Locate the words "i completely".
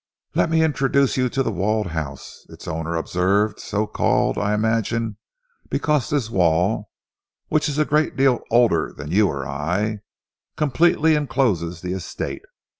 9.47-11.13